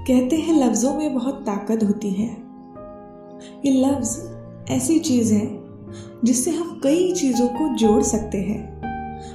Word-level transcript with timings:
कहते 0.00 0.36
हैं, 0.36 0.66
लफ्ज़ों 0.66 0.94
में 0.94 1.14
बहुत 1.14 1.34
ताकत 1.34 1.84
होती 1.84 2.10
है। 2.10 2.36
ये 3.64 3.86
लफ्ज़ 3.86 4.20
ऐसी 4.72 4.98
चीज़ 4.98 5.34
है, 5.34 5.64
जिससे 6.24 6.50
हम 6.50 6.80
कई 6.82 7.12
चीज़ों 7.12 7.48
को 7.48 7.76
जोड़ 7.76 8.02
सकते 8.02 8.38
हैं 8.38 8.82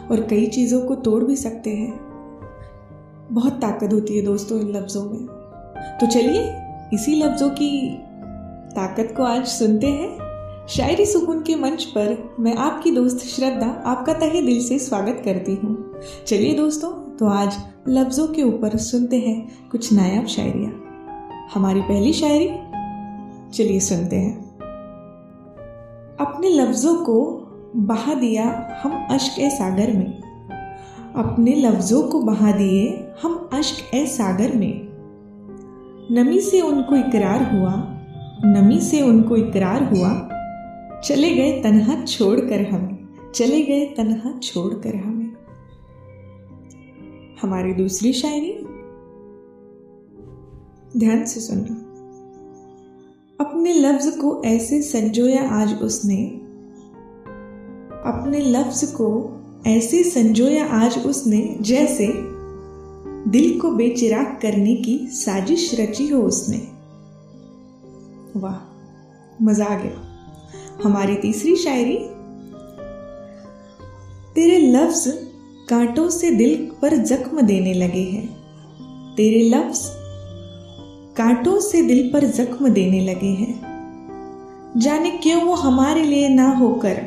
और 0.08 0.22
कई 0.22 0.48
चीज़ों 0.48 0.82
को 0.82 0.96
तोड़ 0.96 1.24
भी 1.24 1.36
सकते 1.36 1.70
हैं। 1.70 2.00
बहुत 3.32 3.54
ताकत 3.54 3.94
होती 3.94 4.18
है 4.18 4.26
दोस्तों 4.26 4.60
इन 4.60 4.70
लफ्ज़ों 4.70 5.04
में। 5.04 5.26
तो 6.02 6.08
चलिए, 6.08 6.54
इसी 6.94 7.16
लफ्ज़ों 7.16 7.50
की 7.50 7.98
ताकत 8.76 9.14
को 9.18 9.24
आज 9.24 9.46
सुनते 9.46 9.88
हैं। 9.88 10.18
शायरी 10.68 11.06
सुकून 11.06 11.42
के 11.42 11.56
मंच 11.56 11.84
पर 11.84 12.36
मैं 12.40 12.56
आपकी 12.56 12.92
दोस्त 12.92 13.18
श्रद्धा, 13.18 13.68
आपका 13.68 14.14
तहे 14.14 14.42
दिल 14.42 14.64
से 14.64 14.80
स्वागत 14.80 15.22
करती 15.26 15.56
हूँ। 15.56 15.94
चलिए 16.28 16.54
दोस्तों 16.54 17.05
तो 17.20 17.28
आज 17.28 17.58
लफ्ज़ों 17.88 18.28
के 18.28 18.44
ऊपर 18.44 18.78
सुनते 18.78 19.20
हैं 19.20 19.70
कुछ 19.70 19.94
नायाब 19.94 20.26
शायरिया। 20.26 20.72
हमारी 21.54 21.82
पहली 21.82 22.14
शायरी? 22.14 22.50
चलिए 23.54 23.80
सुनते 23.80 24.16
हैं। 24.16 24.58
अपने 26.22 26.50
लफ्ज़ों 26.50 26.96
को 26.96 27.24
बहा 27.76 28.14
दिया 28.14 28.78
हम 28.84 29.08
अश्क 29.12 29.40
ए 29.40 29.50
सागर 29.50 29.92
में। 29.92 30.20
अपने 31.16 31.56
लफ्ज़ों 31.56 32.04
को 32.04 32.22
बहा 32.22 32.52
दिए 32.52 33.08
हम 33.24 33.50
अश्क 33.54 33.96
ए 33.96 34.06
सागर 34.06 34.56
में। 34.56 34.88
नमी 36.12 36.40
से 36.40 36.62
उनको 36.62 36.96
इकरार 36.96 37.56
हुआ, 37.56 37.74
नमी 38.46 38.80
से 38.80 39.02
उनको 39.02 39.36
इकरार 39.36 39.84
हुआ, 39.84 40.30
चले 41.02 41.30
गए 41.36 41.62
तनहा 41.62 42.04
छोड़कर 42.04 42.70
हम, 42.70 43.14
चले 43.36 43.62
गए 43.62 43.86
तनहा 43.86 44.40
छोड़कर 44.40 44.96
हमें। 44.96 45.15
हमारी 47.46 47.74
दूसरी 47.74 48.14
शायरी। 48.14 48.54
ध्यान 51.00 51.26
से 51.26 51.40
सुनना 51.40 51.76
अपने 53.46 53.74
लफ्ज 53.74 54.08
को 54.08 54.44
ऐसे 54.44 54.82
संजोया 54.82 55.50
आज 55.50 55.82
उसने। 55.82 56.26
अपने 58.06 58.40
लफ्ज 58.40 58.84
को 58.84 59.08
ऐसे 59.68 60.04
संजोया 60.04 60.66
आज 60.66 61.06
उसने 61.06 61.58
जैसे 61.62 62.08
दिल 63.30 63.60
को 63.60 63.72
बेचिराग 63.72 64.26
करने 64.26 64.76
की 64.76 64.98
साजिश 65.08 65.80
रची 65.80 66.08
हो 66.08 66.22
उसने। 66.22 66.58
वाह, 68.40 68.58
मज़ा 69.44 69.66
आ 69.66 69.78
गया। 69.78 70.02
हमारी 70.84 71.16
तीसरी 71.16 71.56
शायरी। 71.56 71.98
तेरे 74.36 74.58
लफ्ज 74.58 75.35
कांटों 75.70 76.10
से 76.10 76.30
दिल 76.32 76.56
पर 76.82 76.96
जख्म 76.98 77.42
देने 77.42 77.74
लगे 77.74 78.02
हैं। 78.02 78.28
तेरे 79.16 79.42
लफ्ज 79.50 79.80
कांटों 81.18 81.60
से 81.62 81.82
दिल 81.82 82.10
पर 82.14 82.26
जख्म 82.28 82.70
देने 82.70 83.00
लगे 83.00 83.28
हैं। 83.28 84.74
जाने 84.78 85.12
क्यों 85.12 85.42
वो 85.42 85.54
हमारे 85.54 86.04
लिए 86.04 86.30
ना 86.30 86.48
होकर, 86.50 87.02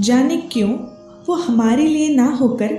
जाने 0.00 0.36
क्यों 0.52 0.70
वो 1.28 1.34
हमारे 1.34 1.86
लिए 1.86 2.14
ना 2.14 2.26
होकर 2.34 2.74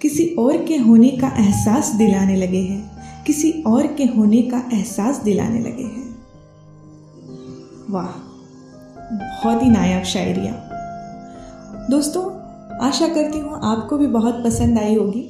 किसी 0.00 0.26
और 0.38 0.64
के 0.64 0.76
होने 0.76 1.10
का 1.16 1.28
एहसास 1.38 1.94
दिलाने 1.94 2.36
लगे 2.36 2.60
हैं, 2.60 3.24
किसी 3.26 3.52
और 3.66 3.86
के 3.86 4.04
होने 4.16 4.42
का 4.42 4.62
एहसास 4.72 5.22
दिलाने 5.22 5.60
लगे 5.60 5.84
हैं। 5.84 6.10
वाह, 7.90 8.12
बहुत 9.12 9.62
ही 9.62 9.70
नायाब 9.70 10.02
शायरिया। 10.04 10.52
दोस्तों 11.90 12.30
आशा 12.82 13.08
करती 13.08 13.38
हूँ 13.38 13.60
आपको 13.64 13.98
भी 13.98 14.06
बहुत 14.06 14.42
पसंद 14.44 14.78
आई 14.78 14.94
होगी। 14.94 15.28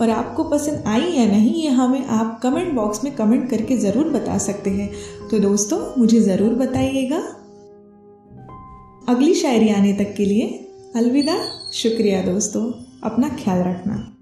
और 0.00 0.10
आपको 0.10 0.44
पसंद 0.44 0.84
आई 0.86 1.00
या 1.00 1.26
नहीं, 1.26 1.54
ये 1.54 1.68
हमें 1.68 2.06
आप 2.06 2.38
कमेंट 2.42 2.72
बॉक्स 2.74 3.04
में 3.04 3.14
कमेंट 3.14 3.48
करके 3.50 3.76
ज़रूर 3.76 4.08
बता 4.08 4.38
सकते 4.38 4.70
हैं। 4.70 4.90
तो 5.30 5.38
दोस्तों, 5.38 5.78
मुझे 5.98 6.20
ज़रूर 6.20 6.54
बताइएगा। 6.54 7.18
अगली 9.08 9.34
शायरी 9.34 9.68
आने 9.68 9.92
तक 9.92 10.14
के 10.16 10.24
लिए 10.24 10.46
अलविदा, 10.96 11.36
शुक्रिया 11.72 12.22
दोस्तों। 12.22 12.62
अपना 13.04 13.28
ख्याल 13.28 13.58
रखना। 13.58 14.17